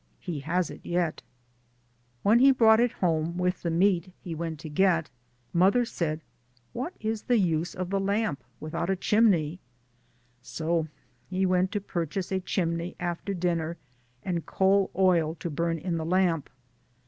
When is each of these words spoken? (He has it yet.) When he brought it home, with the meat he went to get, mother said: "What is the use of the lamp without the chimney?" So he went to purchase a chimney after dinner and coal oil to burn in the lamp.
(He 0.19 0.39
has 0.39 0.71
it 0.71 0.81
yet.) 0.83 1.21
When 2.23 2.39
he 2.39 2.49
brought 2.49 2.79
it 2.79 2.91
home, 3.05 3.37
with 3.37 3.61
the 3.61 3.69
meat 3.69 4.11
he 4.19 4.33
went 4.33 4.57
to 4.61 4.67
get, 4.67 5.11
mother 5.53 5.85
said: 5.85 6.21
"What 6.73 6.95
is 6.99 7.21
the 7.21 7.37
use 7.37 7.75
of 7.75 7.91
the 7.91 7.99
lamp 7.99 8.43
without 8.59 8.87
the 8.87 8.95
chimney?" 8.95 9.59
So 10.41 10.87
he 11.29 11.45
went 11.45 11.71
to 11.73 11.81
purchase 11.81 12.31
a 12.31 12.39
chimney 12.39 12.95
after 12.99 13.35
dinner 13.35 13.77
and 14.23 14.43
coal 14.47 14.89
oil 14.97 15.35
to 15.35 15.51
burn 15.51 15.77
in 15.77 15.97
the 15.97 16.05
lamp. 16.05 16.49